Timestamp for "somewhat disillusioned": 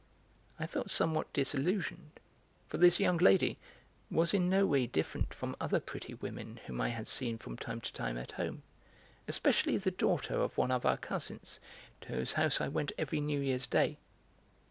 0.89-2.19